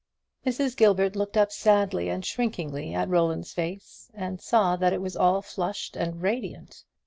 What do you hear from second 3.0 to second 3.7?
Roland's